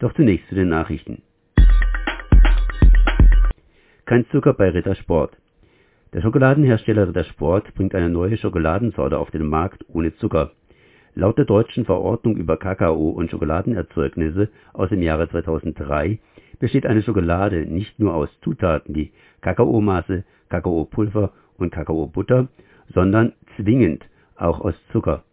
[0.00, 1.22] Doch zunächst zu den Nachrichten.
[4.06, 5.36] Kein Zucker bei Rittersport.
[6.14, 10.52] Der Schokoladenhersteller Rittersport bringt eine neue Schokoladensorte auf den Markt ohne Zucker.
[11.14, 16.18] Laut der deutschen Verordnung über Kakao und Schokoladenerzeugnisse aus dem Jahre 2003
[16.58, 19.12] besteht eine Schokolade nicht nur aus Zutaten wie
[19.42, 22.48] Kakaomasse, Kakaopulver und Kakaobutter,
[22.88, 24.04] sondern zwingend
[24.36, 25.24] auch aus Zucker.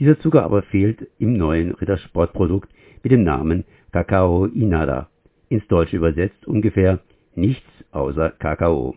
[0.00, 2.70] Dieser Zucker aber fehlt im neuen Rittersportprodukt
[3.02, 5.10] mit dem Namen Kakao Inada,
[5.50, 7.00] ins Deutsche übersetzt ungefähr
[7.34, 8.96] nichts außer Kakao.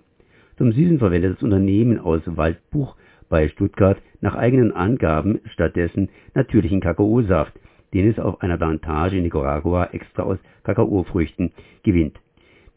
[0.58, 2.96] Zum Süßen verwendet das Unternehmen aus Waldbuch
[3.28, 7.54] bei Stuttgart nach eigenen Angaben stattdessen natürlichen Kakaosaft,
[7.94, 11.52] den es auf einer Plantage in Nicaragua extra aus Kakaofrüchten
[11.84, 12.18] gewinnt.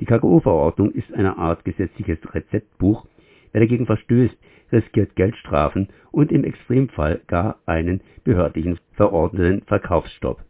[0.01, 3.07] Die Kakaoverordnung ist eine Art gesetzliches Rezeptbuch.
[3.53, 4.37] Wer dagegen verstößt,
[4.73, 10.41] riskiert Geldstrafen und im Extremfall gar einen behördlichen verordneten Verkaufsstopp.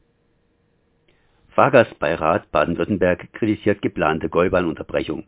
[1.50, 5.24] Fahrgastbeirat Baden-Württemberg kritisiert geplante Gäubahnunterbrechung.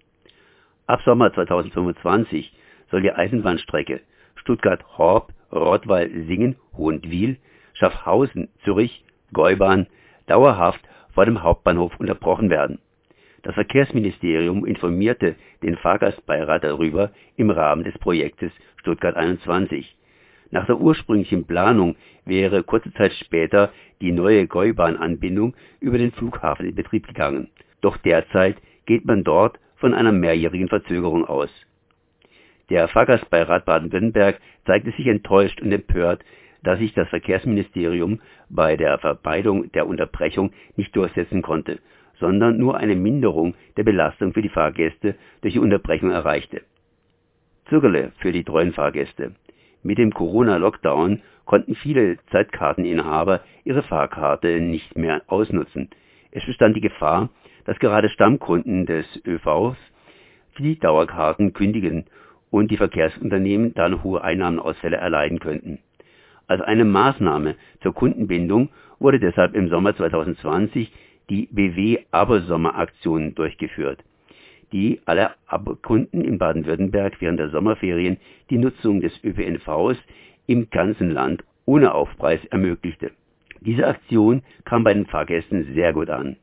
[0.87, 2.53] Ab Sommer 2025
[2.91, 4.01] soll die Eisenbahnstrecke
[4.37, 7.39] Stuttgart-Horb, Rottweil-Singen, Hohenwil,
[7.75, 9.87] Schaffhausen, Zürich, Gäubahn
[10.27, 10.81] dauerhaft
[11.15, 12.79] vor dem Hauptbahnhof unterbrochen werden.
[13.43, 19.97] Das Verkehrsministerium informierte den Fahrgastbeirat darüber im Rahmen des Projektes Stuttgart 21.
[20.51, 26.75] Nach der ursprünglichen Planung wäre kurze Zeit später die neue Gäubahnanbindung über den Flughafen in
[26.75, 27.49] Betrieb gegangen.
[27.81, 31.51] Doch derzeit geht man dort von einer mehrjährigen Verzögerung aus.
[32.71, 36.25] Der Fahrgastbeirat Baden-Württemberg zeigte sich enttäuscht und empört,
[36.63, 41.79] dass sich das Verkehrsministerium bei der Vermeidung der Unterbrechung nicht durchsetzen konnte,
[42.21, 46.63] sondern nur eine Minderung der Belastung für die Fahrgäste durch die Unterbrechung erreichte.
[47.69, 49.33] Zögerle für die treuen Fahrgäste.
[49.83, 55.89] Mit dem Corona-Lockdown konnten viele Zeitkarteninhaber ihre Fahrkarte nicht mehr ausnutzen.
[56.31, 57.31] Es bestand die Gefahr,
[57.65, 59.77] dass gerade Stammkunden des ÖVs
[60.59, 62.07] die Dauerkarten kündigen
[62.51, 65.79] und die Verkehrsunternehmen dann hohe Einnahmenausfälle erleiden könnten.
[66.47, 70.91] Als eine Maßnahme zur Kundenbindung wurde deshalb im Sommer 2020
[71.31, 74.03] die BW Abersommeraktion durchgeführt,
[74.73, 75.31] die alle
[75.83, 78.19] Kunden in Baden-Württemberg während der Sommerferien
[78.51, 79.99] die Nutzung des ÖPNVs
[80.47, 83.11] im ganzen Land ohne Aufpreis ermöglichte.
[83.61, 86.37] Diese Aktion kam bei den Fahrgästen sehr gut an.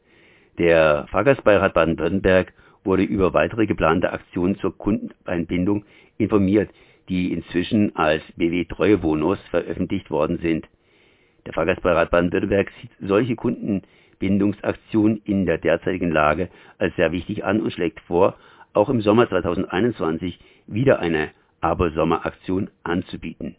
[0.58, 2.54] Der Fahrgastbeirat Baden-Württemberg
[2.84, 5.86] wurde über weitere geplante Aktionen zur Kundeneinbindung
[6.18, 6.70] informiert,
[7.10, 10.68] die inzwischen als BW Treuebonus veröffentlicht worden sind.
[11.46, 13.36] Der Fahrgastbeirat Baden-Württemberg sieht solche
[14.20, 18.36] Kundenbindungsaktionen in der derzeitigen Lage als sehr wichtig an und schlägt vor,
[18.74, 21.30] auch im Sommer 2021 wieder eine
[21.62, 23.56] Aber-Sommer-Aktion anzubieten.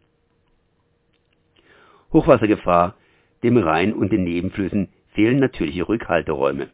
[2.12, 2.94] Hochwassergefahr,
[3.42, 6.68] dem Rhein und den Nebenflüssen fehlen natürliche Rückhalteräume.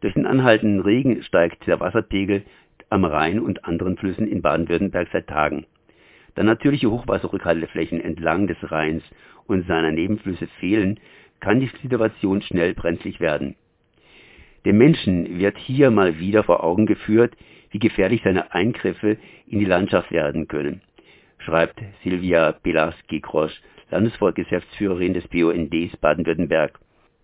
[0.00, 2.42] Durch den anhaltenden Regen steigt der Wasserpegel
[2.88, 5.66] am Rhein und anderen Flüssen in Baden-Württemberg seit Tagen.
[6.34, 9.02] Da natürliche Hochwasserrückhalteflächen entlang des Rheins
[9.46, 10.98] und seiner Nebenflüsse fehlen,
[11.42, 13.56] kann die Situation schnell brenzlig werden.
[14.64, 17.36] Dem Menschen wird hier mal wieder vor Augen geführt,
[17.70, 20.80] wie gefährlich seine Eingriffe in die Landschaft werden können,
[21.38, 23.60] schreibt Silvia Belaski-Grosch,
[23.90, 26.78] Landesvorgeschäftsführerin des BUNDs Baden-Württemberg.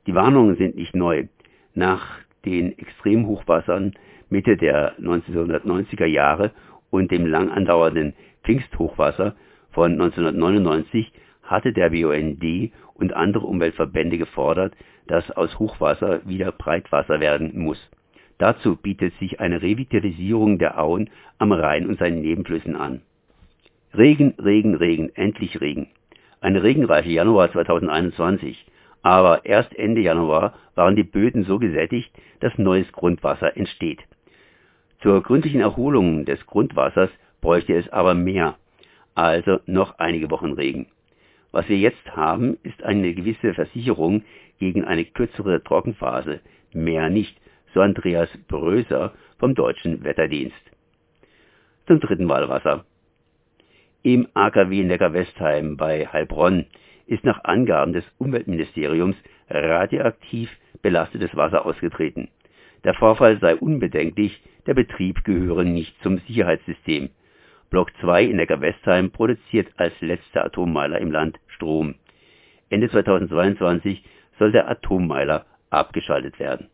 [0.07, 1.29] Die Warnungen sind nicht neu.
[1.75, 3.95] Nach den Extremhochwassern
[4.31, 6.51] Mitte der 1990er Jahre
[6.91, 9.37] und dem lang andauernden Pfingsthochwasser
[9.71, 11.13] von 1999
[11.49, 14.75] hatte der BUND und andere Umweltverbände gefordert,
[15.07, 17.79] dass aus Hochwasser wieder Breitwasser werden muss.
[18.39, 23.03] Dazu bietet sich eine Revitalisierung der Auen am Rhein und seinen Nebenflüssen an.
[23.95, 25.89] Regen, Regen, Regen, endlich Regen.
[26.41, 28.67] Eine regenreiche Januar 2021.
[29.03, 34.01] Aber erst Ende Januar waren die Böden so gesättigt, dass neues Grundwasser entsteht.
[35.01, 37.11] Zur gründlichen Erholung des Grundwassers
[37.41, 38.57] bräuchte es aber mehr,
[39.15, 40.87] also noch einige Wochen Regen.
[41.53, 44.23] Was wir jetzt haben, ist eine gewisse Versicherung
[44.59, 46.41] gegen eine kürzere Trockenphase,
[46.73, 47.41] mehr nicht,
[47.75, 50.57] so Andreas Bröser vom Deutschen Wetterdienst.
[51.87, 52.85] Zum dritten Wahlwasser.
[54.03, 56.67] Im AKW Neckar-Westheim bei Heilbronn
[57.07, 59.17] ist nach Angaben des Umweltministeriums
[59.49, 60.51] radioaktiv
[60.83, 62.29] belastetes Wasser ausgetreten.
[62.85, 67.11] Der Vorfall sei unbedenklich, der Betrieb gehöre nicht zum Sicherheitssystem.
[67.71, 71.95] Block 2 in Neckar-Westheim produziert als letzter Atommeiler im Land Strom.
[72.71, 74.03] Ende 2022
[74.39, 76.69] soll der Atommeiler abgeschaltet werden